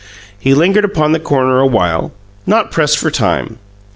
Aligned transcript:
He 0.39 0.55
lingered 0.55 0.83
upon 0.83 1.11
the 1.11 1.19
corner 1.19 1.59
awhile, 1.59 2.11
not 2.47 2.71
pressed 2.71 2.97
for 2.97 3.11
time. 3.11 3.59